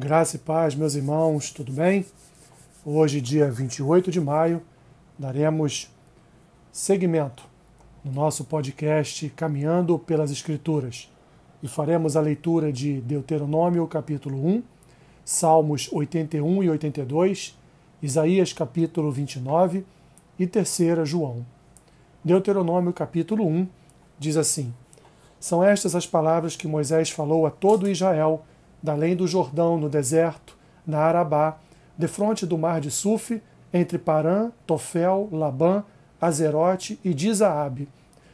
Graça 0.00 0.36
e 0.36 0.38
paz, 0.38 0.76
meus 0.76 0.94
irmãos, 0.94 1.50
tudo 1.50 1.72
bem? 1.72 2.06
Hoje, 2.86 3.20
dia 3.20 3.50
28 3.50 4.12
de 4.12 4.20
maio, 4.20 4.62
daremos 5.18 5.92
seguimento 6.70 7.42
no 8.04 8.12
nosso 8.12 8.44
podcast 8.44 9.28
Caminhando 9.30 9.98
pelas 9.98 10.30
Escrituras 10.30 11.10
e 11.60 11.66
faremos 11.66 12.16
a 12.16 12.20
leitura 12.20 12.72
de 12.72 13.00
Deuteronômio, 13.00 13.84
capítulo 13.88 14.38
1, 14.46 14.62
Salmos 15.24 15.88
81 15.92 16.62
e 16.62 16.70
82, 16.70 17.58
Isaías, 18.00 18.52
capítulo 18.52 19.10
29 19.10 19.84
e 20.38 20.46
3 20.46 20.78
João. 21.02 21.44
Deuteronômio, 22.22 22.92
capítulo 22.92 23.44
1, 23.44 23.66
diz 24.16 24.36
assim: 24.36 24.72
São 25.40 25.64
estas 25.64 25.96
as 25.96 26.06
palavras 26.06 26.54
que 26.54 26.68
Moisés 26.68 27.10
falou 27.10 27.44
a 27.46 27.50
todo 27.50 27.90
Israel 27.90 28.44
da 28.82 28.92
além 28.92 29.16
do 29.16 29.26
Jordão, 29.26 29.78
no 29.78 29.88
deserto, 29.88 30.56
na 30.86 30.98
Arabá, 31.00 31.58
defronte 31.96 32.46
do 32.46 32.56
mar 32.56 32.80
de 32.80 32.90
Suf, 32.90 33.42
entre 33.72 33.98
Parã, 33.98 34.50
Tofel, 34.66 35.28
Labã, 35.30 35.82
Azerote 36.20 36.98
e 37.04 37.12
Dizaabe. 37.12 37.88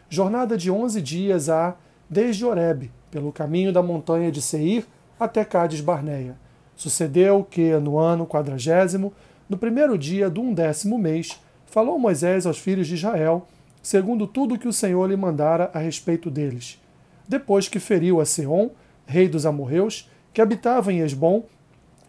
Jornada 0.08 0.56
de 0.56 0.70
onze 0.70 1.02
dias 1.02 1.48
há, 1.48 1.74
desde 2.08 2.44
Oreb, 2.44 2.90
pelo 3.10 3.32
caminho 3.32 3.72
da 3.72 3.82
montanha 3.82 4.30
de 4.30 4.40
Seir 4.40 4.86
até 5.18 5.44
Cádiz 5.44 5.80
Barneia. 5.80 6.36
Sucedeu 6.76 7.44
que, 7.48 7.76
no 7.78 7.98
ano 7.98 8.26
quadragésimo, 8.26 9.12
no 9.48 9.56
primeiro 9.56 9.96
dia 9.96 10.28
do 10.28 10.40
undécimo 10.40 10.98
mês, 10.98 11.40
falou 11.66 11.98
Moisés 11.98 12.46
aos 12.46 12.58
filhos 12.58 12.86
de 12.86 12.94
Israel, 12.94 13.46
segundo 13.82 14.26
tudo 14.26 14.58
que 14.58 14.68
o 14.68 14.72
Senhor 14.72 15.06
lhe 15.08 15.16
mandara 15.16 15.70
a 15.74 15.78
respeito 15.78 16.30
deles. 16.30 16.80
Depois 17.28 17.68
que 17.68 17.78
feriu 17.78 18.20
a 18.20 18.24
Seom, 18.24 18.70
rei 19.06 19.28
dos 19.28 19.46
amorreus, 19.46 20.08
que 20.34 20.42
habitava 20.42 20.92
em 20.92 20.98
Esbom, 20.98 21.44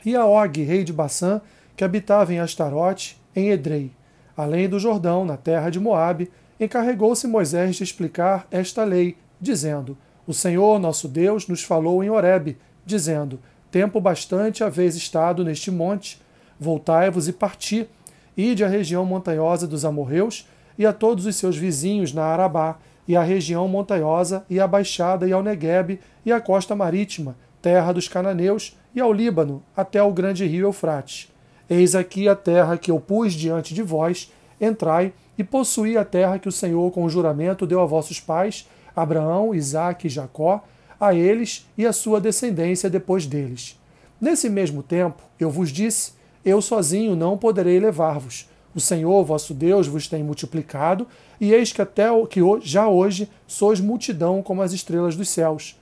e 0.04 0.16
a 0.16 0.26
Og, 0.26 0.64
rei 0.64 0.84
de 0.84 0.92
Bassã, 0.92 1.40
que 1.78 1.84
habitava 1.84 2.34
em 2.34 2.40
Astarote, 2.40 3.22
em 3.36 3.50
Edrei. 3.50 3.92
Além 4.36 4.68
do 4.68 4.80
Jordão, 4.80 5.24
na 5.24 5.38
terra 5.38 5.70
de 5.70 5.80
Moabe, 5.80 6.32
encarregou-se 6.60 7.28
Moisés 7.28 7.76
de 7.76 7.84
explicar 7.84 8.48
esta 8.50 8.84
lei, 8.84 9.16
dizendo: 9.40 9.96
O 10.26 10.34
Senhor, 10.34 10.80
nosso 10.80 11.08
Deus, 11.08 11.48
nos 11.48 11.64
falou 11.64 12.04
em 12.04 12.10
Horebe, 12.10 12.58
dizendo: 12.86 13.40
Tempo 13.70 14.02
bastante 14.02 14.64
haveis 14.64 14.96
estado 14.96 15.44
neste 15.44 15.70
monte, 15.70 16.20
voltai-vos 16.60 17.28
e 17.28 17.34
parti, 17.34 17.88
ide 18.36 18.64
à 18.64 18.68
região 18.68 19.06
montanhosa 19.06 19.68
dos 19.68 19.86
amorreus 19.86 20.48
e 20.78 20.86
a 20.86 20.92
todos 20.92 21.26
os 21.26 21.36
seus 21.36 21.56
vizinhos 21.56 22.12
na 22.12 22.24
Arabá, 22.24 22.78
e 23.08 23.16
à 23.16 23.22
região 23.22 23.68
montanhosa 23.68 24.44
e 24.50 24.60
à 24.60 24.68
baixada 24.68 25.28
e 25.28 25.32
ao 25.32 25.44
Neguebe 25.44 26.00
e 26.26 26.32
à 26.32 26.42
costa 26.42 26.76
marítima, 26.76 27.36
terra 27.66 27.92
dos 27.92 28.08
cananeus, 28.08 28.78
e 28.94 29.02
ao 29.02 29.12
Líbano, 29.12 29.64
até 29.76 30.02
o 30.04 30.14
grande 30.14 30.46
rio 30.46 30.68
Eufrates. 30.68 31.34
Eis 31.68 31.96
aqui 31.96 32.30
a 32.30 32.36
terra 32.36 32.78
que 32.78 32.92
eu 32.92 33.00
pus 33.00 33.34
diante 33.34 33.74
de 33.74 33.82
vós, 33.82 34.32
entrai 34.62 35.12
e 35.36 35.44
possuí 35.44 35.98
a 35.98 36.06
terra 36.06 36.38
que 36.38 36.48
o 36.48 36.52
Senhor 36.52 36.92
com 36.92 37.10
juramento 37.10 37.66
deu 37.66 37.82
a 37.82 37.86
vossos 37.88 38.20
pais, 38.20 38.70
Abraão, 38.96 39.56
Isaque 39.56 40.06
e 40.06 40.10
Jacó, 40.12 40.64
a 41.00 41.16
eles 41.16 41.68
e 41.76 41.88
a 41.88 41.92
sua 41.92 42.22
descendência 42.22 42.88
depois 42.88 43.26
deles. 43.26 43.82
Nesse 44.22 44.48
mesmo 44.48 44.84
tempo, 44.84 45.24
eu 45.40 45.50
vos 45.50 45.72
disse: 45.72 46.14
Eu 46.46 46.62
sozinho 46.62 47.16
não 47.16 47.36
poderei 47.36 47.80
levar-vos. 47.80 48.48
O 48.76 48.80
Senhor 48.80 49.24
vosso 49.24 49.56
Deus 49.56 49.88
vos 49.88 50.08
tem 50.08 50.24
multiplicado, 50.24 51.08
e 51.42 51.52
eis 51.52 51.74
que 51.74 51.82
até 51.82 52.10
que 52.30 52.42
já 52.62 52.88
hoje 52.88 53.28
sois 53.48 53.80
multidão 53.80 54.44
como 54.44 54.62
as 54.62 54.72
estrelas 54.72 55.16
dos 55.16 55.30
céus. 55.30 55.76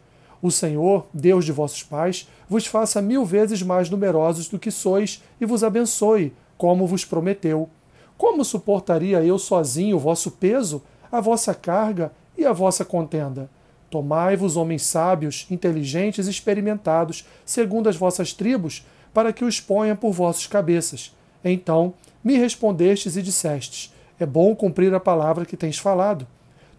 O 0.44 0.52
Senhor, 0.52 1.08
Deus 1.14 1.46
de 1.46 1.54
vossos 1.54 1.84
pais, 1.84 2.28
vos 2.50 2.66
faça 2.66 3.02
mil 3.02 3.24
vezes 3.24 3.64
mais 3.64 3.90
numerosos 3.90 4.50
do 4.50 4.60
que 4.60 4.70
sois 4.70 5.24
e 5.40 5.46
vos 5.46 5.64
abençoe, 5.64 6.34
como 6.58 6.86
vos 6.86 7.06
prometeu. 7.06 7.70
Como 8.18 8.44
suportaria 8.44 9.24
eu 9.24 9.40
sozinho 9.40 9.96
o 9.96 10.00
vosso 10.00 10.32
peso, 10.32 10.84
a 11.10 11.22
vossa 11.22 11.56
carga 11.56 12.12
e 12.38 12.46
a 12.46 12.52
vossa 12.52 12.84
contenda? 12.84 13.50
Tomai-vos 13.90 14.58
homens 14.58 14.82
sábios, 14.82 15.48
inteligentes 15.50 16.28
e 16.28 16.32
experimentados, 16.32 17.26
segundo 17.46 17.88
as 17.88 17.96
vossas 17.96 18.34
tribos, 18.34 18.86
para 19.14 19.32
que 19.32 19.46
os 19.46 19.62
ponha 19.62 19.96
por 19.96 20.12
vossos 20.12 20.46
cabeças. 20.46 21.16
Então 21.42 21.94
me 22.22 22.36
respondestes 22.36 23.16
e 23.16 23.22
dissestes: 23.22 23.94
É 24.20 24.26
bom 24.26 24.54
cumprir 24.54 24.94
a 24.94 25.00
palavra 25.00 25.46
que 25.46 25.56
tens 25.56 25.78
falado. 25.78 26.28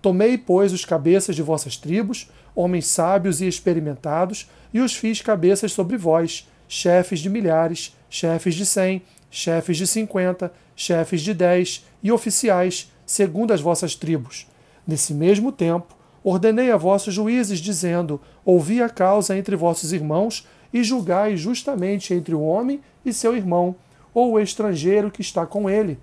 Tomei, 0.05 0.37
pois, 0.37 0.71
os 0.71 0.85
cabeças 0.85 1.35
de 1.35 1.41
vossas 1.41 1.79
tribos, 1.79 2.29
homens 2.55 2.87
sábios 2.87 3.41
e 3.41 3.47
experimentados, 3.47 4.49
e 4.73 4.81
os 4.81 4.95
fiz 4.95 5.21
cabeças 5.21 5.73
sobre 5.73 5.97
vós, 5.97 6.49
chefes 6.69 7.21
de 7.21 7.29
milhares, 7.29 7.97
chefes 8.09 8.55
de 8.55 8.65
cem, 8.65 9.03
chefes 9.31 9.77
de 9.77 9.87
cinquenta, 9.87 10.53
chefes 10.77 11.21
de 11.21 11.35
dez 11.35 11.85
e 12.03 12.13
oficiais, 12.13 12.93
segundo 13.05 13.53
as 13.53 13.61
vossas 13.61 13.95
tribos. 13.95 14.47
Nesse 14.87 15.13
mesmo 15.13 15.51
tempo, 15.51 15.97
ordenei 16.23 16.71
a 16.71 16.77
vossos 16.77 17.15
juízes, 17.15 17.59
dizendo: 17.59 18.21
Ouvi 18.45 18.83
a 18.83 18.89
causa 18.89 19.37
entre 19.37 19.57
vossos 19.57 19.93
irmãos 19.93 20.47
e 20.73 20.83
julgai 20.83 21.37
justamente 21.37 22.15
entre 22.15 22.35
o 22.35 22.43
homem 22.43 22.81
e 23.05 23.13
seu 23.13 23.37
irmão, 23.37 23.77
ou 24.13 24.33
o 24.33 24.41
estrangeiro 24.41 25.11
que 25.11 25.21
está 25.21 25.47
com 25.47 25.69
ele. 25.69 25.99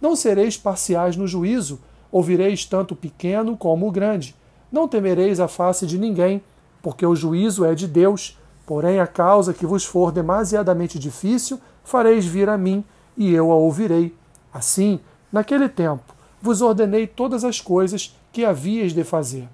Não 0.00 0.14
sereis 0.14 0.56
parciais 0.56 1.16
no 1.16 1.26
juízo, 1.26 1.80
ouvireis 2.10 2.64
tanto 2.64 2.92
o 2.92 2.96
pequeno 2.96 3.56
como 3.56 3.88
o 3.88 3.90
grande 3.90 4.34
não 4.70 4.88
temereis 4.88 5.40
a 5.40 5.48
face 5.48 5.86
de 5.86 5.98
ninguém, 5.98 6.42
porque 6.82 7.06
o 7.06 7.16
juízo 7.16 7.64
é 7.64 7.74
de 7.74 7.86
Deus. 7.86 8.38
Porém, 8.66 8.98
a 8.98 9.06
causa 9.06 9.54
que 9.54 9.66
vos 9.66 9.84
for 9.84 10.10
demasiadamente 10.10 10.98
difícil, 10.98 11.60
fareis 11.84 12.24
vir 12.26 12.48
a 12.48 12.58
mim, 12.58 12.84
e 13.16 13.32
eu 13.32 13.50
a 13.50 13.54
ouvirei. 13.54 14.14
Assim, 14.52 15.00
naquele 15.32 15.68
tempo, 15.68 16.14
vos 16.42 16.60
ordenei 16.60 17.06
todas 17.06 17.44
as 17.44 17.60
coisas 17.60 18.16
que 18.32 18.44
havíeis 18.44 18.92
de 18.92 19.04
fazer. 19.04 19.48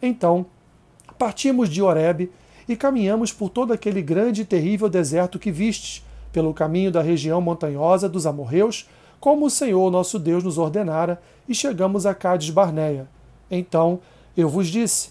Então, 0.00 0.46
partimos 1.18 1.68
de 1.68 1.82
Horebe 1.82 2.30
e 2.68 2.74
caminhamos 2.74 3.32
por 3.32 3.50
todo 3.50 3.72
aquele 3.72 4.02
grande 4.02 4.42
e 4.42 4.44
terrível 4.44 4.88
deserto 4.88 5.38
que 5.38 5.50
vistes, 5.50 6.04
pelo 6.32 6.52
caminho 6.52 6.90
da 6.90 7.00
região 7.00 7.40
montanhosa 7.40 8.08
dos 8.08 8.26
amorreus, 8.26 8.88
como 9.20 9.46
o 9.46 9.50
Senhor 9.50 9.90
nosso 9.90 10.18
Deus 10.18 10.42
nos 10.42 10.58
ordenara, 10.58 11.22
e 11.48 11.54
chegamos 11.54 12.06
a 12.06 12.14
Cádiz 12.14 12.50
Barneia. 12.50 13.08
Então 13.50 14.00
eu 14.36 14.48
vos 14.48 14.68
disse: 14.68 15.10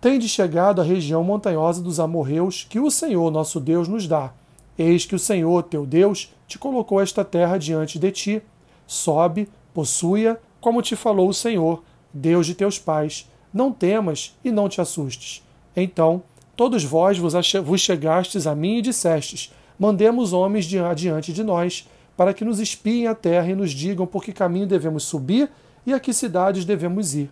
Tende 0.00 0.28
chegado 0.28 0.80
à 0.80 0.84
região 0.84 1.24
montanhosa 1.24 1.82
dos 1.82 1.98
amorreus 1.98 2.66
que 2.68 2.78
o 2.78 2.90
Senhor 2.90 3.30
nosso 3.30 3.58
Deus 3.58 3.88
nos 3.88 4.06
dá. 4.06 4.32
Eis 4.78 5.04
que 5.04 5.14
o 5.14 5.18
Senhor 5.18 5.64
teu 5.64 5.84
Deus 5.84 6.32
te 6.46 6.56
colocou 6.56 7.00
esta 7.00 7.24
terra 7.24 7.58
diante 7.58 7.98
de 7.98 8.12
ti. 8.12 8.42
Sobe, 8.86 9.48
possua, 9.74 10.40
como 10.60 10.82
te 10.82 10.94
falou 10.94 11.28
o 11.28 11.34
Senhor, 11.34 11.82
Deus 12.14 12.46
de 12.46 12.54
teus 12.54 12.78
pais. 12.78 13.28
Não 13.52 13.72
temas 13.72 14.36
e 14.44 14.52
não 14.52 14.68
te 14.68 14.80
assustes. 14.80 15.42
Então, 15.74 16.22
todos 16.56 16.84
vós 16.84 17.18
vos 17.18 17.80
chegastes 17.80 18.46
a 18.46 18.54
mim 18.54 18.78
e 18.78 18.82
dissestes: 18.82 19.52
Mandemos 19.78 20.32
homens 20.32 20.64
diante 20.64 21.32
de 21.32 21.42
nós, 21.42 21.88
para 22.16 22.32
que 22.32 22.44
nos 22.44 22.60
espiem 22.60 23.06
a 23.06 23.14
terra 23.14 23.48
e 23.48 23.54
nos 23.54 23.72
digam 23.72 24.06
por 24.06 24.22
que 24.22 24.32
caminho 24.32 24.66
devemos 24.66 25.04
subir 25.04 25.50
e 25.86 25.92
a 25.92 26.00
que 26.00 26.12
cidades 26.12 26.64
devemos 26.64 27.14
ir. 27.14 27.30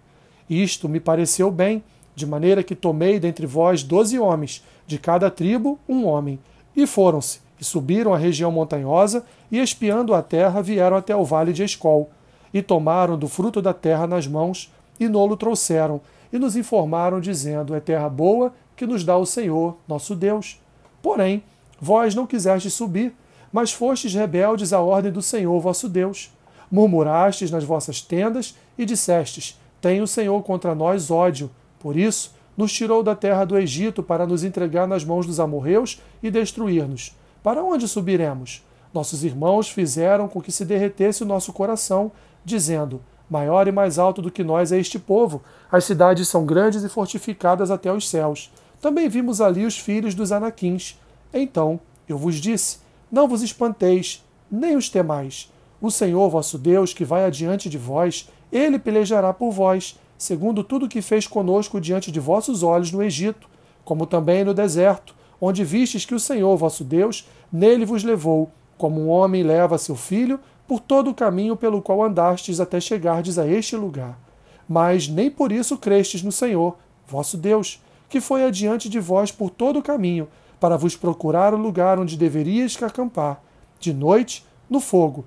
Isto 0.49 0.89
me 0.89 1.01
pareceu 1.01 1.51
bem, 1.51 1.83
de 2.15 2.27
maneira 2.27 2.63
que 2.63 2.75
tomei 2.75 3.21
dentre 3.21 3.47
vós 3.47 3.83
doze 3.83 4.19
homens, 4.19 4.65
de 4.87 4.99
cada 4.99 5.31
tribo 5.31 5.79
um 5.89 6.07
homem. 6.07 6.39
E 6.75 6.87
foram-se, 6.87 7.41
e 7.61 7.65
subiram 7.65 8.15
a 8.15 8.19
região 8.19 8.51
montanhosa, 8.51 9.25
e 9.51 9.59
espiando 9.59 10.15
a 10.15 10.23
terra, 10.23 10.63
vieram 10.63 10.97
até 10.97 11.15
o 11.15 11.25
vale 11.25 11.53
de 11.53 11.63
Escol, 11.63 12.11
e 12.53 12.63
tomaram 12.63 13.19
do 13.19 13.29
fruto 13.29 13.61
da 13.61 13.75
terra 13.75 14.07
nas 14.07 14.27
mãos, 14.27 14.73
e 14.99 15.09
nolo 15.09 15.37
trouxeram, 15.37 16.01
e 16.33 16.39
nos 16.39 16.57
informaram, 16.57 17.21
dizendo: 17.21 17.75
É 17.75 17.81
terra 17.81 18.09
boa 18.09 18.53
que 18.75 18.87
nos 18.87 19.05
dá 19.05 19.17
o 19.17 19.27
Senhor, 19.27 19.77
nosso 19.87 20.15
Deus. 20.15 20.61
Porém, 21.03 21.43
vós 21.81 22.15
não 22.15 22.27
quisestes 22.27 22.73
subir, 22.75 23.15
mas 23.53 23.73
fostes 23.73 24.15
rebeldes 24.15 24.73
à 24.73 24.81
ordem 24.81 25.13
do 25.13 25.23
Senhor 25.23 25.59
vosso 25.61 25.89
Deus. 25.89 26.31
Murmurastes 26.71 27.51
nas 27.51 27.65
vossas 27.65 28.01
tendas 28.01 28.57
e 28.77 28.85
dissestes: 28.85 29.59
tem 29.87 30.03
o 30.03 30.07
Senhor 30.09 30.43
contra 30.43 30.75
nós 30.75 31.13
ódio. 31.13 31.49
Por 31.79 31.97
isso, 31.97 32.35
nos 32.57 32.73
tirou 32.73 33.05
da 33.05 33.15
terra 33.15 33.45
do 33.45 33.57
Egito 33.57 34.03
para 34.03 34.27
nos 34.27 34.43
entregar 34.43 34.85
nas 34.85 35.05
mãos 35.05 35.25
dos 35.25 35.39
amorreus 35.39 36.03
e 36.21 36.29
destruir-nos. 36.29 37.17
Para 37.41 37.63
onde 37.63 37.87
subiremos? 37.87 38.65
Nossos 38.93 39.23
irmãos 39.23 39.71
fizeram 39.71 40.27
com 40.27 40.43
que 40.43 40.51
se 40.51 40.65
derretesse 40.65 41.23
o 41.23 41.27
nosso 41.27 41.53
coração, 41.53 42.11
dizendo: 42.45 43.01
Maior 43.31 43.69
e 43.69 43.71
mais 43.71 43.97
alto 43.97 44.21
do 44.21 44.29
que 44.29 44.43
nós 44.43 44.73
é 44.73 44.81
este 44.81 44.99
povo. 44.99 45.41
As 45.71 45.85
cidades 45.85 46.27
são 46.27 46.45
grandes 46.45 46.83
e 46.83 46.89
fortificadas 46.89 47.71
até 47.71 47.93
os 47.93 48.11
céus. 48.11 48.53
Também 48.81 49.09
vimos 49.09 49.41
ali 49.41 49.65
os 49.65 49.79
filhos 49.79 50.17
dos 50.17 50.33
anaquins. 50.33 50.99
Então 51.33 51.79
eu 52.09 52.19
vos 52.19 52.35
disse: 52.35 52.79
Não 53.09 53.29
vos 53.29 53.41
espanteis, 53.41 54.25
nem 54.51 54.75
os 54.75 54.91
temais. 54.91 55.49
O 55.81 55.93
Senhor 55.93 56.29
vosso 56.29 56.59
Deus, 56.59 56.93
que 56.93 57.05
vai 57.05 57.25
adiante 57.25 57.69
de 57.69 57.79
vós, 57.79 58.29
ele 58.51 58.79
pelejará 58.79 59.33
por 59.33 59.51
vós, 59.51 59.99
segundo 60.17 60.65
tudo 60.65 60.89
que 60.89 61.03
fez 61.03 61.27
conosco 61.27 61.81
diante 61.81 62.11
de 62.11 62.21
vossos 62.21 62.63
olhos 62.63 62.93
no 62.93 63.03
Egito, 63.03 63.49
como 63.85 64.07
também 64.07 64.45
no 64.45 64.55
deserto, 64.55 65.15
onde 65.41 65.65
vistes 65.65 66.05
que 66.05 66.15
o 66.15 66.21
Senhor 66.21 66.57
vosso 66.57 66.83
Deus 66.83 67.29
nele 67.53 67.85
vos 67.85 68.03
levou, 68.03 68.51
como 68.77 69.01
um 69.01 69.09
homem 69.09 69.43
leva 69.43 69.79
seu 69.79 69.97
filho, 69.97 70.41
por 70.67 70.81
todo 70.81 71.11
o 71.11 71.15
caminho 71.15 71.57
pelo 71.57 71.81
qual 71.81 72.03
andastes 72.03 72.59
até 72.59 72.81
chegardes 72.81 73.39
a 73.39 73.47
este 73.47 73.77
lugar. 73.77 74.19
Mas 74.69 75.07
nem 75.09 75.31
por 75.31 75.53
isso 75.53 75.79
crestes 75.79 76.23
no 76.23 76.33
Senhor, 76.33 76.77
vosso 77.07 77.37
Deus, 77.37 77.81
que 78.09 78.21
foi 78.21 78.45
adiante 78.45 78.89
de 78.89 78.99
vós 78.99 79.31
por 79.31 79.51
todo 79.51 79.79
o 79.79 79.83
caminho, 79.83 80.29
para 80.59 80.77
vos 80.77 80.97
procurar 80.97 81.55
o 81.55 81.59
lugar 81.59 81.99
onde 81.99 82.17
deveríeis 82.17 82.81
acampar, 82.83 83.43
de 83.79 83.93
noite, 83.93 84.45
no 84.69 84.81
fogo, 84.81 85.25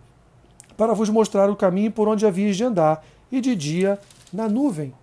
para 0.80 0.94
vos 0.94 1.10
mostrar 1.10 1.50
o 1.50 1.58
caminho 1.58 1.92
por 1.92 2.08
onde 2.08 2.26
havíeis 2.26 2.56
de 2.56 2.64
andar, 2.64 3.06
e 3.30 3.42
de 3.42 3.54
dia, 3.54 4.00
na 4.32 4.48
nuvem. 4.48 4.94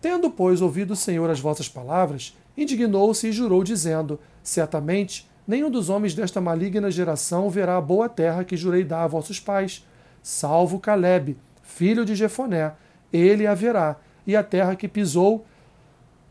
Tendo, 0.00 0.30
pois, 0.30 0.62
ouvido 0.62 0.92
o 0.92 0.96
Senhor 0.96 1.28
as 1.28 1.38
vossas 1.38 1.68
palavras, 1.68 2.34
indignou-se 2.56 3.28
e 3.28 3.30
jurou, 3.30 3.62
dizendo: 3.62 4.18
Certamente, 4.42 5.28
nenhum 5.46 5.70
dos 5.70 5.90
homens 5.90 6.14
desta 6.14 6.40
maligna 6.40 6.90
geração 6.90 7.50
verá 7.50 7.76
a 7.76 7.80
boa 7.80 8.08
terra 8.08 8.42
que 8.42 8.56
jurei 8.56 8.84
dar 8.84 9.04
a 9.04 9.06
vossos 9.06 9.38
pais, 9.38 9.86
salvo 10.22 10.80
Caleb, 10.80 11.36
filho 11.62 12.06
de 12.06 12.14
Jefoné, 12.14 12.72
ele 13.12 13.46
a 13.46 13.52
verá, 13.52 13.96
e 14.26 14.34
a 14.34 14.42
terra 14.42 14.76
que 14.76 14.88
pisou 14.88 15.44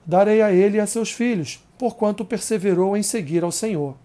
darei 0.07 0.41
a 0.41 0.51
ele 0.51 0.77
e 0.77 0.79
a 0.79 0.87
seus 0.87 1.11
filhos, 1.11 1.63
porquanto 1.77 2.25
perseverou 2.25 2.97
em 2.97 3.03
seguir 3.03 3.43
ao 3.43 3.51
Senhor. 3.51 3.95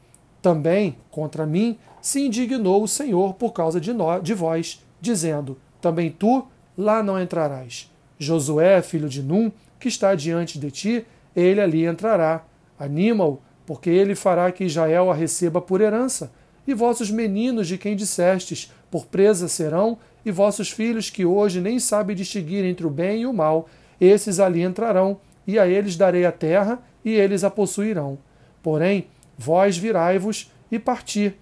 Também, 0.43 0.97
contra 1.11 1.47
mim, 1.47 1.79
se 2.03 2.21
indignou 2.21 2.83
o 2.83 2.89
Senhor 2.89 3.35
por 3.35 3.53
causa 3.53 3.81
de, 3.81 3.93
nós, 3.93 4.23
de 4.23 4.35
vós, 4.35 4.85
dizendo: 5.01 5.57
Também 5.81 6.11
tu 6.11 6.47
lá 6.77 7.03
não 7.03 7.19
entrarás. 7.19 7.91
Josué, 8.19 8.83
filho 8.83 9.09
de 9.09 9.23
Num, 9.23 9.51
que 9.79 9.89
está 9.89 10.15
diante 10.15 10.59
de 10.59 10.71
ti, 10.71 11.07
ele 11.35 11.61
ali 11.61 11.87
entrará. 11.87 12.45
Anima-o, 12.79 13.41
porque 13.65 13.89
ele 13.89 14.15
fará 14.15 14.51
que 14.51 14.65
Israel 14.65 15.11
a 15.11 15.15
receba 15.15 15.61
por 15.61 15.81
herança. 15.81 16.33
E 16.67 16.75
vossos 16.75 17.11
meninos 17.11 17.67
de 17.69 17.79
quem 17.79 17.97
dissestes, 17.97 18.73
por 18.91 19.07
presa 19.07 19.49
serão, 19.49 19.99
e 20.25 20.31
vossos 20.31 20.71
filhos 20.71 21.11
que 21.11 21.25
hoje 21.25 21.61
nem 21.61 21.79
sabem 21.79 22.15
distinguir 22.15 22.65
entre 22.65 22.87
o 22.87 22.91
bem 22.91 23.23
e 23.23 23.27
o 23.27 23.33
mal, 23.33 23.69
esses 24.01 24.39
ali 24.39 24.63
entrarão, 24.63 25.19
e 25.47 25.59
a 25.59 25.67
eles 25.67 25.97
darei 25.97 26.25
a 26.25 26.33
terra, 26.33 26.81
e 27.05 27.11
eles 27.11 27.43
a 27.43 27.51
possuirão. 27.51 28.19
Porém, 28.63 29.07
vós 29.37 29.77
virai-vos 29.77 30.53
e 30.71 30.79
partir 30.79 31.37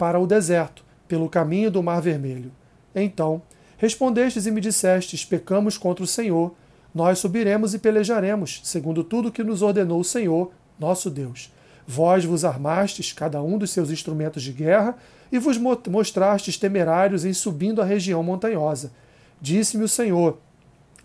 para 0.00 0.18
o 0.18 0.26
deserto, 0.26 0.82
pelo 1.06 1.28
caminho 1.28 1.70
do 1.70 1.82
Mar 1.82 2.00
Vermelho. 2.00 2.50
Então, 2.94 3.42
respondestes 3.76 4.46
e 4.46 4.50
me 4.50 4.58
dissestes: 4.58 5.26
Pecamos 5.26 5.76
contra 5.76 6.02
o 6.02 6.06
Senhor. 6.06 6.54
Nós 6.94 7.18
subiremos 7.18 7.74
e 7.74 7.78
pelejaremos, 7.78 8.62
segundo 8.64 9.04
tudo 9.04 9.30
que 9.30 9.44
nos 9.44 9.60
ordenou 9.60 10.00
o 10.00 10.04
Senhor, 10.04 10.52
nosso 10.78 11.10
Deus. 11.10 11.52
Vós 11.86 12.24
vos 12.24 12.46
armastes, 12.46 13.12
cada 13.12 13.42
um 13.42 13.58
dos 13.58 13.72
seus 13.72 13.90
instrumentos 13.90 14.42
de 14.42 14.52
guerra, 14.52 14.96
e 15.30 15.38
vos 15.38 15.58
mostrastes 15.58 16.56
temerários 16.56 17.26
em 17.26 17.34
subindo 17.34 17.82
a 17.82 17.84
região 17.84 18.22
montanhosa. 18.22 18.92
Disse-me 19.38 19.84
o 19.84 19.88
Senhor: 19.88 20.38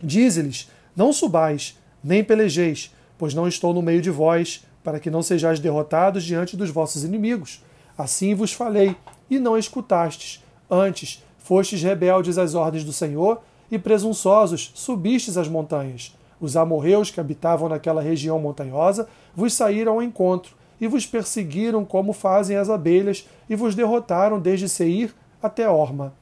Dize-lhes: 0.01 0.71
Não 0.95 1.11
subais, 1.11 1.77
nem 2.01 2.23
pelejeis, 2.23 2.95
pois 3.17 3.33
não 3.33 3.45
estou 3.45 3.73
no 3.73 3.81
meio 3.81 4.01
de 4.01 4.09
vós, 4.09 4.65
para 4.81 5.01
que 5.01 5.11
não 5.11 5.21
sejais 5.21 5.59
derrotados 5.59 6.23
diante 6.23 6.55
dos 6.55 6.69
vossos 6.69 7.03
inimigos. 7.03 7.61
Assim 7.97 8.33
vos 8.35 8.53
falei, 8.53 8.95
e 9.29 9.39
não 9.39 9.57
escutastes. 9.57 10.43
Antes, 10.69 11.23
fostes 11.37 11.81
rebeldes 11.81 12.37
às 12.37 12.53
ordens 12.53 12.83
do 12.83 12.93
Senhor, 12.93 13.41
e 13.71 13.79
presunçosos 13.79 14.71
subistes 14.75 15.37
as 15.37 15.47
montanhas. 15.47 16.15
Os 16.39 16.55
amorreus 16.55 17.09
que 17.09 17.19
habitavam 17.19 17.69
naquela 17.69 18.01
região 18.01 18.39
montanhosa 18.39 19.07
vos 19.35 19.53
saíram 19.53 19.93
ao 19.93 20.03
encontro, 20.03 20.55
e 20.79 20.87
vos 20.87 21.05
perseguiram 21.05 21.85
como 21.85 22.13
fazem 22.13 22.57
as 22.57 22.69
abelhas, 22.69 23.27
e 23.49 23.55
vos 23.55 23.75
derrotaram 23.75 24.39
desde 24.39 24.67
Seir 24.67 25.15
até 25.41 25.69
Orma. 25.69 26.13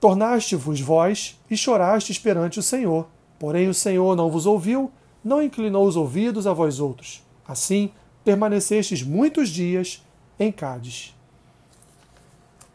Tornaste-vos 0.00 0.80
vós 0.80 1.40
e 1.50 1.56
chorastes 1.56 2.18
perante 2.18 2.58
o 2.58 2.62
Senhor. 2.62 3.06
Porém 3.38 3.68
o 3.68 3.74
Senhor 3.74 4.14
não 4.14 4.30
vos 4.30 4.44
ouviu, 4.44 4.90
não 5.24 5.40
inclinou 5.42 5.86
os 5.86 5.96
ouvidos 5.96 6.46
a 6.46 6.52
vós 6.52 6.78
outros. 6.78 7.22
Assim, 7.46 7.90
permanecestes 8.24 9.02
muitos 9.02 9.50
dias 9.50 10.02
em 10.38 10.50
Cádiz. 10.50 11.14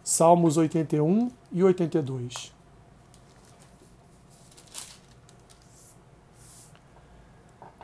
Salmos 0.04 0.57
81 0.57 1.31
e 1.51 1.63
82. 1.63 2.54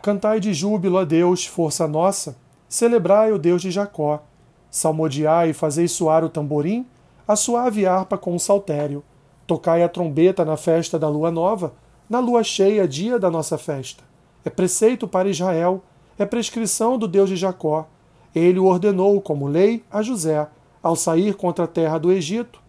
Cantai 0.02 0.40
de 0.40 0.54
júbilo 0.54 1.00
a 1.00 1.04
Deus, 1.04 1.48
força 1.48 1.88
nossa, 1.88 2.38
celebrai 2.70 3.32
o 3.32 3.40
Deus 3.40 3.62
de 3.62 3.72
Jacó. 3.72 4.22
Salmodiai 4.70 5.50
e 5.50 5.54
fazei 5.54 5.88
soar 5.88 6.24
o 6.24 6.30
tamborim, 6.30 6.86
a 7.28 7.36
suave 7.36 7.88
harpa 7.88 8.18
com 8.18 8.36
o 8.36 8.40
saltério. 8.40 9.04
Tocai 9.48 9.82
a 9.82 9.90
trombeta 9.90 10.46
na 10.46 10.58
festa 10.58 11.00
da 11.00 11.10
lua 11.10 11.32
nova, 11.32 11.74
na 12.08 12.20
lua 12.20 12.44
cheia, 12.44 12.88
dia 12.88 13.18
da 13.18 13.32
nossa 13.32 13.58
festa. 13.58 14.04
É 14.44 14.50
preceito 14.50 15.08
para 15.08 15.30
Israel, 15.30 15.82
é 16.18 16.26
prescrição 16.26 16.98
do 16.98 17.08
Deus 17.08 17.30
de 17.30 17.36
Jacó. 17.36 17.88
Ele 18.34 18.60
o 18.60 18.66
ordenou 18.66 19.20
como 19.22 19.48
lei 19.48 19.84
a 19.92 20.02
José, 20.02 20.48
ao 20.82 20.96
sair 20.96 21.36
contra 21.36 21.66
a 21.66 21.68
terra 21.68 21.98
do 21.98 22.12
Egito. 22.12 22.60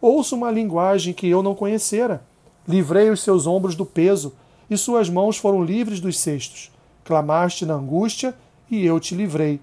Ouço 0.00 0.36
uma 0.36 0.50
linguagem 0.50 1.12
que 1.12 1.28
eu 1.28 1.42
não 1.42 1.54
conhecera. 1.54 2.22
Livrei 2.66 3.10
os 3.10 3.22
seus 3.22 3.46
ombros 3.46 3.74
do 3.74 3.86
peso, 3.86 4.32
e 4.68 4.76
suas 4.76 5.08
mãos 5.08 5.36
foram 5.36 5.62
livres 5.62 6.00
dos 6.00 6.18
cestos. 6.18 6.70
Clamaste 7.04 7.64
na 7.64 7.74
angústia, 7.74 8.34
e 8.70 8.84
eu 8.84 8.98
te 8.98 9.14
livrei. 9.14 9.60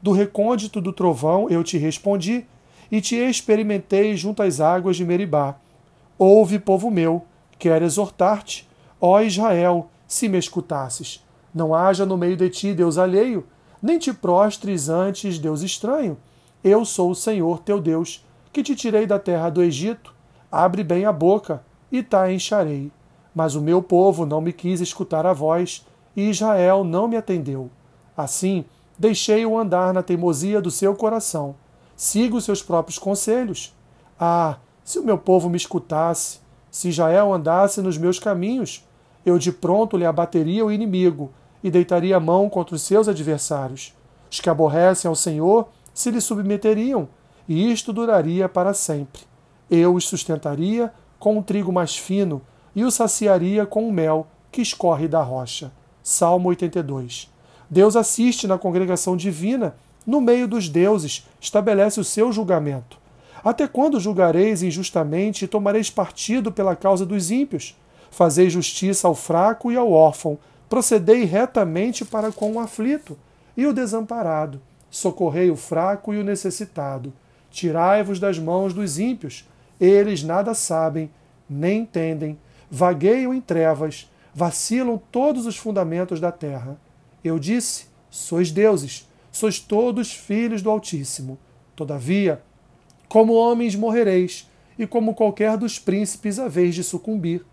Do 0.00 0.12
recôndito 0.12 0.80
do 0.80 0.92
trovão 0.92 1.48
eu 1.48 1.64
te 1.64 1.78
respondi, 1.78 2.46
e 2.90 3.00
te 3.00 3.16
experimentei 3.16 4.16
junto 4.16 4.42
às 4.42 4.60
águas 4.60 4.96
de 4.96 5.04
Meribá. 5.04 5.56
Ouve, 6.16 6.58
povo 6.58 6.90
meu, 6.90 7.24
quero 7.58 7.84
exortar-te, 7.84 8.68
ó 9.00 9.20
Israel, 9.20 9.90
se 10.06 10.28
me 10.28 10.38
escutasses. 10.38 11.24
Não 11.54 11.72
haja 11.72 12.04
no 12.04 12.16
meio 12.16 12.36
de 12.36 12.50
ti 12.50 12.74
Deus 12.74 12.98
alheio, 12.98 13.46
nem 13.80 13.98
te 13.98 14.12
prostres 14.12 14.88
antes 14.88 15.38
Deus 15.38 15.62
estranho. 15.62 16.16
Eu 16.64 16.84
sou 16.84 17.10
o 17.10 17.14
Senhor 17.14 17.60
teu 17.60 17.80
Deus, 17.80 18.26
que 18.52 18.62
te 18.62 18.74
tirei 18.74 19.06
da 19.06 19.18
terra 19.18 19.50
do 19.50 19.62
Egito. 19.62 20.12
Abre 20.50 20.82
bem 20.82 21.04
a 21.04 21.12
boca, 21.12 21.62
e 21.92 22.02
ta 22.02 22.32
encharei. 22.32 22.90
Mas 23.32 23.54
o 23.54 23.60
meu 23.60 23.80
povo 23.80 24.26
não 24.26 24.40
me 24.40 24.52
quis 24.52 24.80
escutar 24.80 25.26
a 25.26 25.32
voz, 25.32 25.86
e 26.16 26.28
Israel 26.28 26.82
não 26.82 27.06
me 27.06 27.16
atendeu. 27.16 27.70
Assim, 28.16 28.64
deixei-o 28.98 29.56
andar 29.56 29.94
na 29.94 30.02
teimosia 30.02 30.60
do 30.60 30.70
seu 30.70 30.94
coração. 30.96 31.54
Sigo 31.94 32.38
os 32.38 32.44
seus 32.44 32.62
próprios 32.62 32.98
conselhos. 32.98 33.72
Ah, 34.18 34.56
se 34.82 34.98
o 34.98 35.04
meu 35.04 35.18
povo 35.18 35.48
me 35.48 35.56
escutasse, 35.56 36.38
se 36.70 36.88
Israel 36.88 37.32
andasse 37.32 37.80
nos 37.80 37.96
meus 37.96 38.18
caminhos, 38.18 38.84
eu 39.24 39.38
de 39.38 39.52
pronto 39.52 39.96
lhe 39.96 40.04
abateria 40.04 40.64
o 40.64 40.72
inimigo 40.72 41.30
e 41.64 41.70
deitaria 41.70 42.18
a 42.18 42.20
mão 42.20 42.50
contra 42.50 42.76
os 42.76 42.82
seus 42.82 43.08
adversários. 43.08 43.94
Os 44.30 44.38
que 44.38 44.50
aborrecem 44.50 45.08
ao 45.08 45.16
Senhor 45.16 45.68
se 45.94 46.10
lhe 46.10 46.20
submeteriam, 46.20 47.08
e 47.48 47.72
isto 47.72 47.90
duraria 47.90 48.48
para 48.48 48.74
sempre. 48.74 49.22
Eu 49.70 49.94
os 49.94 50.06
sustentaria 50.06 50.92
com 51.18 51.38
um 51.38 51.42
trigo 51.42 51.72
mais 51.72 51.96
fino 51.96 52.42
e 52.76 52.84
os 52.84 52.94
saciaria 52.94 53.64
com 53.64 53.88
o 53.88 53.92
mel 53.92 54.26
que 54.52 54.60
escorre 54.60 55.08
da 55.08 55.22
rocha. 55.22 55.72
Salmo 56.02 56.50
82. 56.50 57.32
Deus 57.70 57.96
assiste 57.96 58.46
na 58.46 58.58
congregação 58.58 59.16
divina, 59.16 59.74
no 60.06 60.20
meio 60.20 60.46
dos 60.46 60.68
deuses, 60.68 61.26
estabelece 61.40 61.98
o 61.98 62.04
seu 62.04 62.30
julgamento. 62.30 62.98
Até 63.42 63.66
quando 63.66 63.98
julgareis 63.98 64.62
injustamente 64.62 65.44
e 65.44 65.48
tomareis 65.48 65.88
partido 65.88 66.52
pela 66.52 66.76
causa 66.76 67.06
dos 67.06 67.30
ímpios? 67.30 67.74
Fazei 68.10 68.50
justiça 68.50 69.08
ao 69.08 69.14
fraco 69.14 69.72
e 69.72 69.76
ao 69.76 69.90
órfão, 69.90 70.38
procedei 70.74 71.22
retamente 71.22 72.04
para 72.04 72.32
com 72.32 72.54
o 72.54 72.58
aflito 72.58 73.16
e 73.56 73.64
o 73.64 73.72
desamparado, 73.72 74.60
socorrei 74.90 75.48
o 75.48 75.54
fraco 75.54 76.12
e 76.12 76.18
o 76.18 76.24
necessitado. 76.24 77.12
Tirai-vos 77.48 78.18
das 78.18 78.40
mãos 78.40 78.74
dos 78.74 78.98
ímpios, 78.98 79.48
eles 79.80 80.24
nada 80.24 80.52
sabem, 80.52 81.12
nem 81.48 81.82
entendem, 81.82 82.36
vagueiam 82.68 83.32
em 83.32 83.40
trevas, 83.40 84.10
vacilam 84.34 85.00
todos 85.12 85.46
os 85.46 85.56
fundamentos 85.56 86.18
da 86.18 86.32
terra. 86.32 86.76
Eu 87.22 87.38
disse: 87.38 87.86
sois 88.10 88.50
deuses, 88.50 89.08
sois 89.30 89.60
todos 89.60 90.12
filhos 90.12 90.60
do 90.60 90.70
Altíssimo. 90.70 91.38
Todavia, 91.76 92.42
como 93.08 93.34
homens 93.34 93.76
morrereis, 93.76 94.50
e 94.76 94.88
como 94.88 95.14
qualquer 95.14 95.56
dos 95.56 95.78
príncipes 95.78 96.40
haveis 96.40 96.74
de 96.74 96.82
sucumbir. 96.82 97.46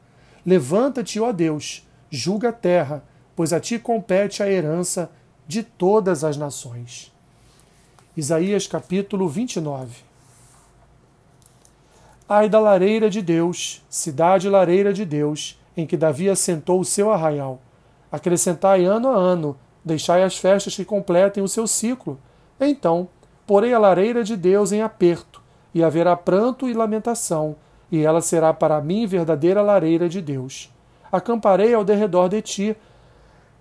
Levanta-te, 0.44 1.20
ó 1.20 1.32
Deus, 1.32 1.88
julga 2.10 2.50
a 2.50 2.52
terra, 2.52 3.11
pois 3.42 3.52
a 3.54 3.60
ti 3.60 3.80
compete 3.80 4.44
a 4.44 4.48
herança 4.48 5.10
de 5.48 5.64
todas 5.64 6.24
as 6.24 6.38
nações. 6.38 7.12
Isaías 8.16 8.68
capítulo 8.68 9.28
29 9.28 10.04
Ai 12.30 12.48
da 12.48 12.60
lareira 12.60 13.10
de 13.10 13.20
Deus, 13.20 13.84
cidade 13.90 14.48
lareira 14.48 14.94
de 14.94 15.04
Deus, 15.06 15.60
em 15.76 15.88
que 15.88 15.98
Davi 15.98 16.30
assentou 16.30 16.80
o 16.80 16.86
seu 16.86 17.12
arraial. 17.12 17.60
Acrescentai 18.12 18.86
ano 18.86 19.08
a 19.08 19.16
ano, 19.16 19.58
deixai 19.84 20.22
as 20.22 20.38
festas 20.38 20.76
que 20.76 20.86
completem 20.86 21.42
o 21.42 21.48
seu 21.48 21.66
ciclo. 21.66 22.20
Então, 22.60 23.10
porei 23.48 23.74
a 23.74 23.80
lareira 23.80 24.24
de 24.24 24.38
Deus 24.38 24.72
em 24.72 24.84
aperto, 24.84 25.42
e 25.74 25.84
haverá 25.84 26.16
pranto 26.16 26.70
e 26.70 26.76
lamentação, 26.76 27.56
e 27.92 28.06
ela 28.06 28.22
será 28.22 28.54
para 28.54 28.80
mim 28.80 29.08
verdadeira 29.08 29.64
lareira 29.64 30.08
de 30.08 30.22
Deus. 30.22 30.72
Acamparei 31.12 31.74
ao 31.74 31.84
derredor 31.84 32.30
de 32.30 32.40
ti, 32.44 32.78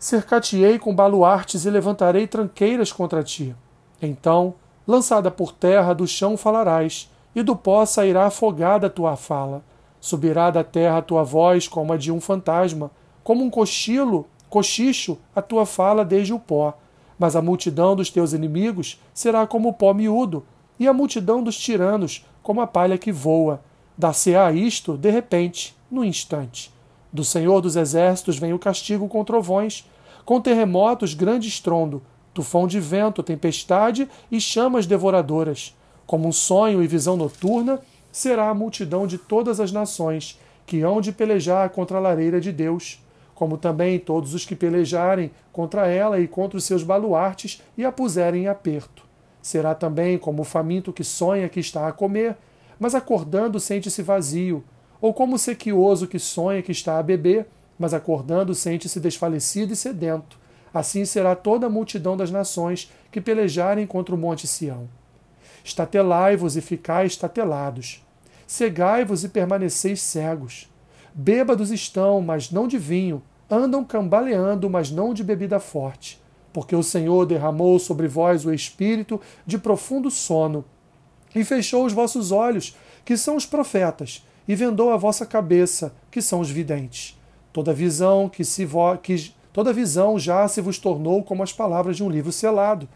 cercar-te-ei 0.00 0.78
com 0.78 0.94
baluartes 0.94 1.66
e 1.66 1.70
levantarei 1.70 2.26
tranqueiras 2.26 2.90
contra 2.90 3.22
ti. 3.22 3.54
Então, 4.00 4.54
lançada 4.86 5.30
por 5.30 5.52
terra, 5.52 5.92
do 5.92 6.06
chão 6.06 6.38
falarás, 6.38 7.10
e 7.36 7.42
do 7.42 7.54
pó 7.54 7.84
sairá 7.84 8.24
afogada 8.24 8.86
a 8.86 8.90
tua 8.90 9.14
fala. 9.14 9.62
Subirá 10.00 10.50
da 10.50 10.64
terra 10.64 10.98
a 10.98 11.02
tua 11.02 11.22
voz 11.22 11.68
como 11.68 11.92
a 11.92 11.98
de 11.98 12.10
um 12.10 12.18
fantasma, 12.18 12.90
como 13.22 13.44
um 13.44 13.50
cochilo, 13.50 14.26
cochicho 14.48 15.18
a 15.36 15.42
tua 15.42 15.66
fala 15.66 16.02
desde 16.02 16.32
o 16.32 16.38
pó. 16.40 16.72
Mas 17.18 17.36
a 17.36 17.42
multidão 17.42 17.94
dos 17.94 18.08
teus 18.08 18.32
inimigos 18.32 18.98
será 19.12 19.46
como 19.46 19.68
o 19.68 19.74
pó 19.74 19.92
miúdo, 19.92 20.42
e 20.78 20.88
a 20.88 20.94
multidão 20.94 21.42
dos 21.44 21.58
tiranos 21.58 22.26
como 22.42 22.62
a 22.62 22.66
palha 22.66 22.96
que 22.96 23.12
voa. 23.12 23.60
Dar-se-á 23.98 24.50
isto 24.50 24.96
de 24.96 25.10
repente, 25.10 25.76
no 25.90 26.02
instante. 26.02 26.72
Do 27.12 27.24
Senhor 27.24 27.60
dos 27.60 27.76
Exércitos 27.76 28.38
vem 28.38 28.52
o 28.52 28.58
castigo 28.58 29.08
com 29.08 29.24
trovões, 29.24 29.88
com 30.24 30.40
terremotos, 30.40 31.12
grande 31.12 31.48
estrondo, 31.48 32.02
tufão 32.32 32.66
de 32.66 32.78
vento, 32.78 33.22
tempestade 33.22 34.08
e 34.30 34.40
chamas 34.40 34.86
devoradoras. 34.86 35.76
Como 36.06 36.28
um 36.28 36.32
sonho 36.32 36.82
e 36.82 36.86
visão 36.86 37.16
noturna, 37.16 37.80
será 38.12 38.48
a 38.48 38.54
multidão 38.54 39.06
de 39.06 39.18
todas 39.18 39.60
as 39.60 39.72
nações 39.72 40.38
que 40.66 40.82
hão 40.82 41.00
de 41.00 41.10
pelejar 41.10 41.70
contra 41.70 41.98
a 41.98 42.00
lareira 42.00 42.40
de 42.40 42.52
Deus, 42.52 43.02
como 43.34 43.56
também 43.56 43.98
todos 43.98 44.34
os 44.34 44.44
que 44.44 44.54
pelejarem 44.54 45.32
contra 45.52 45.88
ela 45.88 46.20
e 46.20 46.28
contra 46.28 46.58
os 46.58 46.64
seus 46.64 46.82
baluartes 46.82 47.62
e 47.76 47.84
a 47.84 47.90
puserem 47.90 48.44
em 48.44 48.48
aperto. 48.48 49.02
Será 49.42 49.74
também 49.74 50.18
como 50.18 50.42
o 50.42 50.44
faminto 50.44 50.92
que 50.92 51.02
sonha 51.02 51.48
que 51.48 51.58
está 51.58 51.88
a 51.88 51.92
comer, 51.92 52.36
mas 52.78 52.94
acordando 52.94 53.58
sente-se 53.58 54.02
vazio, 54.02 54.62
ou 55.00 55.14
como 55.14 55.36
o 55.36 55.38
sequioso 55.38 56.06
que 56.06 56.18
sonha 56.18 56.62
que 56.62 56.72
está 56.72 56.98
a 56.98 57.02
beber, 57.02 57.46
mas 57.78 57.94
acordando 57.94 58.54
sente-se 58.54 59.00
desfalecido 59.00 59.72
e 59.72 59.76
sedento. 59.76 60.38
Assim 60.72 61.04
será 61.04 61.34
toda 61.34 61.66
a 61.66 61.70
multidão 61.70 62.16
das 62.16 62.30
nações 62.30 62.92
que 63.10 63.20
pelejarem 63.20 63.86
contra 63.86 64.14
o 64.14 64.18
monte 64.18 64.46
Sião. 64.46 64.88
Estatelai-vos 65.64 66.56
e 66.56 66.60
ficai 66.60 67.06
estatelados. 67.06 68.04
Cegai-vos 68.46 69.24
e 69.24 69.28
permaneceis 69.28 70.00
cegos. 70.00 70.70
Bêbados 71.14 71.70
estão, 71.70 72.20
mas 72.20 72.50
não 72.50 72.68
de 72.68 72.78
vinho, 72.78 73.22
andam 73.50 73.84
cambaleando, 73.84 74.70
mas 74.70 74.90
não 74.90 75.12
de 75.12 75.24
bebida 75.24 75.58
forte. 75.58 76.20
Porque 76.52 76.74
o 76.74 76.82
Senhor 76.82 77.26
derramou 77.26 77.78
sobre 77.78 78.06
vós 78.06 78.44
o 78.44 78.52
espírito 78.52 79.20
de 79.46 79.58
profundo 79.58 80.10
sono, 80.10 80.64
e 81.34 81.44
fechou 81.44 81.84
os 81.84 81.92
vossos 81.92 82.32
olhos, 82.32 82.76
que 83.04 83.16
são 83.16 83.36
os 83.36 83.46
profetas, 83.46 84.24
e 84.50 84.54
vendou 84.56 84.90
a 84.90 84.96
vossa 84.96 85.24
cabeça, 85.24 85.94
que 86.10 86.20
são 86.20 86.40
os 86.40 86.50
videntes. 86.50 87.16
Toda 87.52 87.72
visão 87.72 88.28
que 88.28 88.44
se 88.44 88.64
vo... 88.64 88.96
que 88.96 89.32
toda 89.52 89.72
visão 89.72 90.18
já 90.18 90.48
se 90.48 90.60
vos 90.60 90.76
tornou 90.76 91.22
como 91.22 91.44
as 91.44 91.52
palavras 91.52 91.96
de 91.96 92.02
um 92.02 92.10
livro 92.10 92.32
selado, 92.32 92.88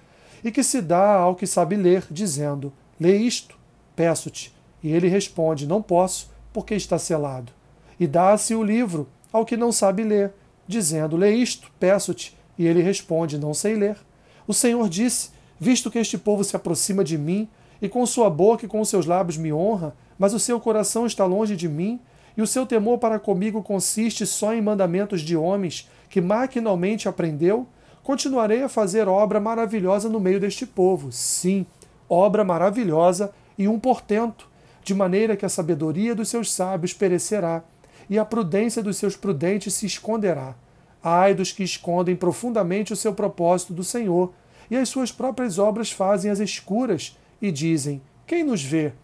e 0.42 0.50
que 0.50 0.64
se 0.64 0.82
dá 0.82 1.14
ao 1.14 1.36
que 1.36 1.46
sabe 1.46 1.76
ler, 1.76 2.04
dizendo: 2.10 2.72
Lê 2.98 3.16
isto, 3.18 3.56
peço-te. 3.94 4.52
E 4.82 4.90
ele 4.90 5.06
responde: 5.06 5.64
Não 5.64 5.80
posso, 5.80 6.28
porque 6.52 6.74
está 6.74 6.98
selado. 6.98 7.52
E 8.00 8.08
dá-se 8.08 8.52
o 8.56 8.64
livro 8.64 9.08
ao 9.32 9.44
que 9.44 9.56
não 9.56 9.70
sabe 9.70 10.02
ler, 10.02 10.32
dizendo: 10.66 11.16
Lê 11.16 11.36
isto, 11.36 11.70
peço-te. 11.78 12.36
E 12.58 12.66
ele 12.66 12.82
responde: 12.82 13.38
Não 13.38 13.54
sei 13.54 13.76
ler. 13.76 13.96
O 14.44 14.52
Senhor 14.52 14.88
disse: 14.88 15.30
Visto 15.60 15.88
que 15.88 16.00
este 16.00 16.18
povo 16.18 16.42
se 16.42 16.56
aproxima 16.56 17.04
de 17.04 17.16
mim, 17.16 17.48
e 17.84 17.88
com 17.90 18.06
sua 18.06 18.30
boca 18.30 18.64
e 18.64 18.68
com 18.68 18.82
seus 18.82 19.04
lábios 19.04 19.36
me 19.36 19.52
honra, 19.52 19.94
mas 20.18 20.32
o 20.32 20.38
seu 20.38 20.58
coração 20.58 21.04
está 21.04 21.26
longe 21.26 21.54
de 21.54 21.68
mim, 21.68 22.00
e 22.34 22.40
o 22.40 22.46
seu 22.46 22.64
temor 22.64 22.96
para 22.96 23.18
comigo 23.18 23.62
consiste 23.62 24.24
só 24.24 24.54
em 24.54 24.62
mandamentos 24.62 25.20
de 25.20 25.36
homens 25.36 25.86
que 26.08 26.18
maquinalmente 26.18 27.10
aprendeu, 27.10 27.68
continuarei 28.02 28.62
a 28.62 28.70
fazer 28.70 29.06
obra 29.06 29.38
maravilhosa 29.38 30.08
no 30.08 30.18
meio 30.18 30.40
deste 30.40 30.64
povo. 30.64 31.12
Sim, 31.12 31.66
obra 32.08 32.42
maravilhosa 32.42 33.34
e 33.58 33.68
um 33.68 33.78
portento, 33.78 34.48
de 34.82 34.94
maneira 34.94 35.36
que 35.36 35.44
a 35.44 35.50
sabedoria 35.50 36.14
dos 36.14 36.30
seus 36.30 36.50
sábios 36.50 36.94
perecerá 36.94 37.62
e 38.08 38.18
a 38.18 38.24
prudência 38.24 38.82
dos 38.82 38.96
seus 38.96 39.14
prudentes 39.14 39.74
se 39.74 39.84
esconderá. 39.84 40.54
Ai 41.02 41.34
dos 41.34 41.52
que 41.52 41.62
escondem 41.62 42.16
profundamente 42.16 42.94
o 42.94 42.96
seu 42.96 43.12
propósito 43.12 43.74
do 43.74 43.84
Senhor, 43.84 44.32
e 44.70 44.76
as 44.78 44.88
suas 44.88 45.12
próprias 45.12 45.58
obras 45.58 45.92
fazem 45.92 46.30
as 46.30 46.40
escuras, 46.40 47.14
e 47.44 47.52
dizem: 47.52 48.00
Quem 48.26 48.42
nos 48.42 48.62
vê? 48.62 48.94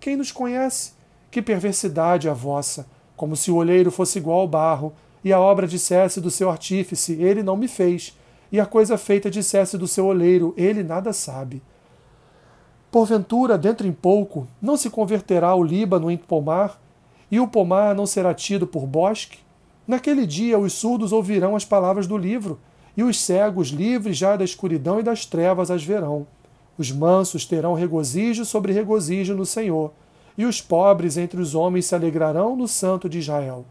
Quem 0.00 0.16
nos 0.16 0.32
conhece? 0.32 0.92
Que 1.30 1.42
perversidade 1.42 2.30
a 2.30 2.32
vossa! 2.32 2.86
Como 3.14 3.36
se 3.36 3.50
o 3.50 3.56
olheiro 3.56 3.90
fosse 3.90 4.18
igual 4.18 4.40
ao 4.40 4.48
barro, 4.48 4.94
e 5.22 5.34
a 5.34 5.38
obra 5.38 5.66
dissesse 5.66 6.18
do 6.18 6.30
seu 6.30 6.48
artífice: 6.48 7.12
Ele 7.20 7.42
não 7.42 7.58
me 7.58 7.68
fez, 7.68 8.18
e 8.50 8.58
a 8.58 8.64
coisa 8.64 8.96
feita 8.96 9.30
dissesse 9.30 9.76
do 9.76 9.86
seu 9.86 10.06
oleiro: 10.06 10.54
Ele 10.56 10.82
nada 10.82 11.12
sabe. 11.12 11.62
Porventura, 12.90 13.58
dentro 13.58 13.86
em 13.86 13.92
pouco, 13.92 14.48
não 14.62 14.78
se 14.78 14.88
converterá 14.88 15.54
o 15.54 15.62
Líbano 15.62 16.10
em 16.10 16.16
pomar, 16.16 16.80
e 17.30 17.38
o 17.38 17.46
pomar 17.46 17.94
não 17.94 18.06
será 18.06 18.32
tido 18.32 18.66
por 18.66 18.86
bosque? 18.86 19.40
Naquele 19.86 20.26
dia 20.26 20.58
os 20.58 20.72
surdos 20.72 21.12
ouvirão 21.12 21.54
as 21.54 21.66
palavras 21.66 22.06
do 22.06 22.16
livro, 22.16 22.58
e 22.96 23.02
os 23.02 23.20
cegos, 23.20 23.68
livres 23.68 24.16
já 24.16 24.36
da 24.36 24.44
escuridão 24.44 24.98
e 24.98 25.02
das 25.02 25.26
trevas, 25.26 25.70
as 25.70 25.84
verão. 25.84 26.26
Os 26.80 26.90
mansos 26.90 27.44
terão 27.44 27.74
regozijo 27.74 28.42
sobre 28.46 28.72
regozijo 28.72 29.34
no 29.34 29.44
Senhor, 29.44 29.92
e 30.38 30.46
os 30.46 30.62
pobres 30.62 31.18
entre 31.18 31.38
os 31.38 31.54
homens 31.54 31.84
se 31.84 31.94
alegrarão 31.94 32.56
no 32.56 32.66
Santo 32.66 33.06
de 33.06 33.18
Israel. 33.18 33.66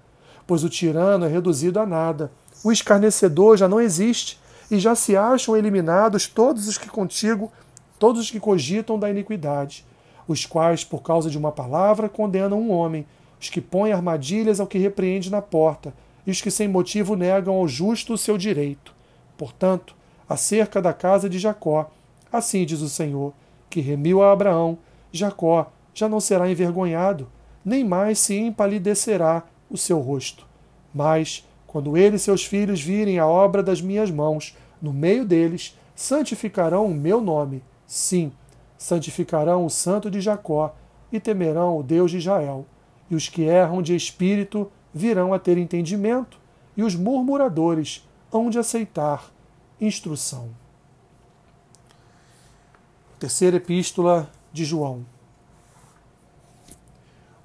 Pois 0.45 0.63
o 0.63 0.69
tirano 0.69 1.25
é 1.25 1.27
reduzido 1.27 1.79
a 1.79 1.87
nada, 1.87 2.31
o 2.63 2.71
escarnecedor 2.71 3.57
já 3.57 3.67
não 3.67 3.81
existe, 3.81 4.39
e 4.69 4.77
já 4.77 4.93
se 4.93 5.17
acham 5.17 5.57
eliminados 5.57 6.27
todos 6.27 6.67
os 6.67 6.77
que 6.77 6.87
contigo, 6.87 7.51
todos 7.97 8.21
os 8.21 8.29
que 8.29 8.39
cogitam 8.39 8.99
da 8.99 9.09
iniquidade, 9.09 9.83
os 10.27 10.45
quais, 10.45 10.83
por 10.83 11.01
causa 11.01 11.31
de 11.31 11.37
uma 11.39 11.51
palavra, 11.51 12.09
condenam 12.09 12.61
um 12.61 12.71
homem, 12.71 13.07
os 13.41 13.49
que 13.49 13.59
põem 13.59 13.91
armadilhas 13.91 14.59
ao 14.59 14.67
que 14.67 14.77
repreende 14.77 15.31
na 15.31 15.41
porta, 15.41 15.95
e 16.27 16.29
os 16.29 16.41
que 16.41 16.51
sem 16.51 16.67
motivo 16.67 17.15
negam 17.15 17.55
ao 17.55 17.67
justo 17.67 18.13
o 18.13 18.17
seu 18.19 18.37
direito. 18.37 18.93
Portanto, 19.35 19.95
acerca 20.29 20.79
da 20.79 20.93
casa 20.93 21.27
de 21.27 21.39
Jacó, 21.39 21.89
assim 22.31 22.65
diz 22.65 22.81
o 22.81 22.89
Senhor, 22.89 23.33
que 23.69 23.81
remiu 23.81 24.21
a 24.21 24.31
Abraão, 24.31 24.77
Jacó 25.11 25.71
já 25.93 26.07
não 26.07 26.19
será 26.19 26.49
envergonhado, 26.49 27.27
nem 27.63 27.83
mais 27.83 28.19
se 28.19 28.37
empalidecerá 28.37 29.43
o 29.69 29.77
seu 29.77 29.99
rosto. 29.99 30.47
Mas, 30.93 31.47
quando 31.67 31.97
ele 31.97 32.15
e 32.15 32.19
seus 32.19 32.45
filhos 32.45 32.81
virem 32.81 33.19
a 33.19 33.27
obra 33.27 33.61
das 33.61 33.81
minhas 33.81 34.09
mãos, 34.09 34.55
no 34.81 34.93
meio 34.93 35.25
deles, 35.25 35.77
santificarão 35.95 36.85
o 36.85 36.93
meu 36.93 37.19
nome. 37.19 37.61
Sim, 37.85 38.31
santificarão 38.77 39.65
o 39.65 39.69
santo 39.69 40.09
de 40.09 40.21
Jacó 40.21 40.73
e 41.11 41.19
temerão 41.19 41.77
o 41.77 41.83
Deus 41.83 42.11
de 42.11 42.17
Israel. 42.17 42.65
E 43.09 43.15
os 43.15 43.27
que 43.27 43.43
erram 43.43 43.81
de 43.81 43.95
espírito 43.95 44.71
virão 44.93 45.33
a 45.33 45.39
ter 45.39 45.57
entendimento, 45.57 46.39
e 46.77 46.83
os 46.83 46.95
murmuradores 46.95 48.07
hão 48.31 48.49
de 48.49 48.57
aceitar 48.57 49.31
instrução. 49.81 50.49
Terceira 53.19 53.57
epístola 53.57 54.29
de 54.53 54.63
João. 54.63 55.05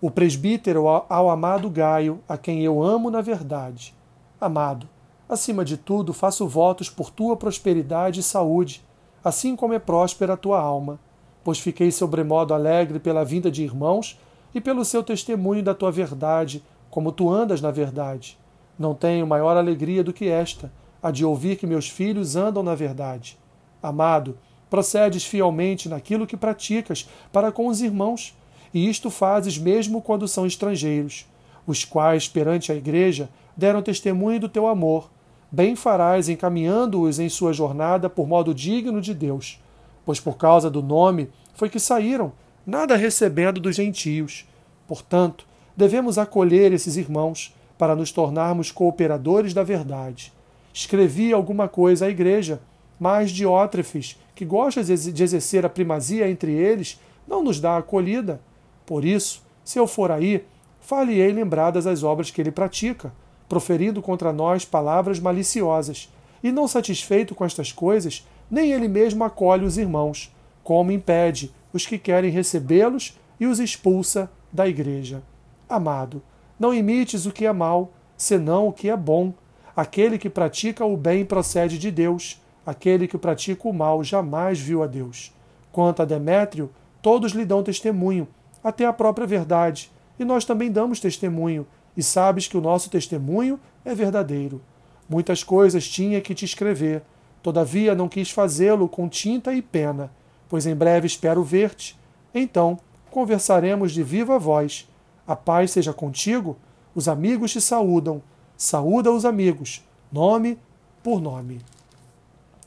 O 0.01 0.09
presbítero 0.09 0.87
ao 0.87 1.29
amado 1.29 1.69
Gaio, 1.69 2.21
a 2.29 2.39
quem 2.39 2.63
eu 2.63 2.81
amo 2.81 3.11
na 3.11 3.21
verdade, 3.21 3.93
Amado, 4.41 4.89
acima 5.29 5.65
de 5.65 5.77
tudo, 5.77 6.13
faço 6.13 6.47
votos 6.47 6.89
por 6.89 7.11
tua 7.11 7.37
prosperidade 7.37 8.21
e 8.21 8.23
saúde, 8.23 8.85
assim 9.25 9.57
como 9.57 9.73
é 9.73 9.81
próspera 9.81 10.35
a 10.35 10.37
tua 10.37 10.61
alma, 10.61 11.01
pois 11.43 11.59
fiquei 11.59 11.91
sobremodo 11.91 12.55
alegre 12.55 13.01
pela 13.01 13.25
vinda 13.25 13.51
de 13.51 13.65
irmãos 13.65 14.21
e 14.55 14.61
pelo 14.61 14.85
seu 14.85 15.03
testemunho 15.03 15.63
da 15.63 15.75
tua 15.75 15.91
verdade, 15.91 16.63
como 16.89 17.11
tu 17.11 17.29
andas 17.29 17.61
na 17.61 17.73
verdade. 17.73 18.39
Não 18.79 18.95
tenho 18.95 19.27
maior 19.27 19.57
alegria 19.57 20.05
do 20.05 20.13
que 20.13 20.29
esta, 20.29 20.71
a 21.03 21.11
de 21.11 21.25
ouvir 21.25 21.57
que 21.57 21.67
meus 21.67 21.89
filhos 21.89 22.37
andam 22.37 22.63
na 22.63 22.77
verdade. 22.77 23.37
Amado, 23.83 24.39
procedes 24.69 25.25
fielmente 25.25 25.89
naquilo 25.89 26.27
que 26.27 26.37
praticas 26.37 27.09
para 27.33 27.53
com 27.53 27.67
os 27.67 27.81
irmãos, 27.81 28.37
e 28.73 28.89
isto 28.89 29.11
fazes 29.11 29.57
mesmo 29.57 30.03
quando 30.03 30.27
são 30.27 30.47
estrangeiros, 30.47 31.27
os 31.67 31.85
quais, 31.85 32.29
perante 32.29 32.73
a 32.73 32.75
igreja, 32.75 33.29
deram 33.57 33.83
testemunho 33.83 34.41
do 34.41 34.49
teu 34.49 34.67
amor. 34.67 35.11
Bem 35.51 35.77
farás 35.77 36.29
encaminhando-os 36.29 37.21
em 37.21 37.29
sua 37.29 37.53
jornada 37.53 38.11
por 38.11 38.27
modo 38.27 38.53
digno 38.53 39.01
de 39.01 39.15
Deus, 39.15 39.61
pois 40.05 40.19
por 40.19 40.37
causa 40.37 40.69
do 40.69 40.83
nome 40.83 41.31
foi 41.55 41.69
que 41.69 41.79
saíram, 41.79 42.33
nada 42.67 42.97
recebendo 42.97 43.61
dos 43.61 43.77
gentios. 43.77 44.45
Portanto, 44.89 45.47
devemos 45.77 46.19
acolher 46.19 46.73
esses 46.73 46.97
irmãos 46.97 47.55
para 47.79 47.95
nos 47.95 48.11
tornarmos 48.11 48.73
cooperadores 48.73 49.55
da 49.55 49.63
verdade. 49.63 50.33
escrevi 50.73 51.33
alguma 51.33 51.69
coisa 51.69 52.07
à 52.07 52.11
igreja, 52.11 52.61
mas 52.99 53.31
Diótrefes, 53.31 54.19
que 54.35 54.45
gosta 54.45 54.83
de 54.83 55.23
exercer 55.23 55.65
a 55.65 55.69
primazia 55.69 56.29
entre 56.29 56.53
eles, 56.53 57.01
não 57.27 57.43
nos 57.43 57.61
dá 57.61 57.77
acolhida. 57.77 58.41
Por 58.87 59.05
isso, 59.05 59.43
se 59.65 59.79
eu 59.79 59.87
for 59.87 60.11
aí, 60.11 60.45
fale-ei 60.81 61.33
lembradas 61.33 61.87
as 61.87 62.03
obras 62.03 62.31
que 62.31 62.41
ele 62.41 62.51
pratica, 62.51 63.13
proferindo 63.49 64.03
contra 64.03 64.33
nós 64.33 64.65
palavras 64.65 65.19
maliciosas. 65.19 66.13
E 66.43 66.53
não 66.53 66.69
satisfeito 66.69 67.35
com 67.35 67.45
estas 67.45 67.73
coisas, 67.73 68.27
nem 68.51 68.73
ele 68.73 68.89
mesmo 68.89 69.25
acolhe 69.25 69.65
os 69.65 69.79
irmãos, 69.79 70.35
como 70.63 70.93
impede 70.93 71.51
os 71.73 71.87
que 71.87 71.99
querem 71.99 72.31
recebê-los 72.31 73.19
e 73.41 73.47
os 73.47 73.59
expulsa 73.59 74.31
da 74.53 74.69
igreja. 74.69 75.23
Amado, 75.69 76.23
não 76.59 76.75
imites 76.75 77.27
o 77.27 77.33
que 77.33 77.47
é 77.47 77.53
mal, 77.53 77.93
senão 78.17 78.69
o 78.69 78.73
que 78.73 78.89
é 78.89 78.97
bom. 78.97 79.33
Aquele 79.75 80.19
que 80.19 80.31
pratica 80.31 80.85
o 80.85 80.97
bem 80.97 81.25
procede 81.25 81.79
de 81.79 81.91
Deus, 81.91 82.41
aquele 82.65 83.07
que 83.07 83.19
pratica 83.19 83.69
o 83.69 83.73
mal 83.73 84.03
jamais 84.03 84.59
viu 84.59 84.83
a 84.83 84.87
Deus. 84.87 85.33
Quanto 85.73 86.03
a 86.03 86.05
Demétrio, 86.05 86.71
todos 87.03 87.33
lhe 87.33 87.45
dão 87.45 87.63
testemunho, 87.63 88.27
até 88.63 88.87
a 88.87 88.93
própria 88.93 89.27
verdade, 89.27 89.91
e 90.19 90.25
nós 90.25 90.45
também 90.45 90.71
damos 90.71 91.01
testemunho, 91.01 91.67
e 91.97 92.03
sabes 92.03 92.47
que 92.49 92.57
o 92.57 92.61
nosso 92.61 92.89
testemunho 92.89 93.59
é 93.85 93.95
verdadeiro. 93.95 94.61
Muitas 95.09 95.45
coisas 95.45 95.89
tinha 95.89 96.21
que 96.21 96.35
te 96.35 96.45
escrever, 96.45 97.03
todavia 97.43 97.95
não 97.95 98.09
quis 98.09 98.31
fazê-lo 98.31 98.89
com 98.89 99.09
tinta 99.09 99.53
e 99.53 99.61
pena, 99.61 100.11
pois 100.49 100.67
em 100.67 100.75
breve 100.75 101.07
espero 101.07 101.43
ver-te. 101.43 101.99
Então 102.35 102.79
conversaremos 103.11 103.93
de 103.93 104.03
viva 104.03 104.39
voz. 104.39 104.89
A 105.27 105.37
paz 105.37 105.71
seja 105.73 105.93
contigo, 105.93 106.57
os 106.95 107.07
amigos 107.07 107.53
te 107.53 107.61
saúdam, 107.61 108.23
saúda 108.57 109.13
os 109.13 109.25
amigos, 109.25 109.85
nome 110.11 110.59
por 111.03 111.21
nome. 111.21 111.61